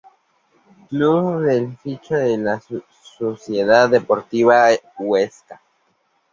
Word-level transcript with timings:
Club 0.89 1.41
del 1.43 1.69
que 1.73 1.77
fichó 1.77 2.15
para 2.15 2.25
la 2.35 2.59
Sociedad 3.19 3.87
Deportiva 3.87 4.69
Huesca. 4.97 5.61